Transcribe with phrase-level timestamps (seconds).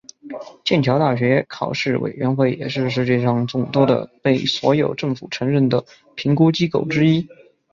[0.65, 5.85] 剑桥大学考试委员会也是世界上众多的被所有政府承认的
[6.15, 7.23] 评估机构之一。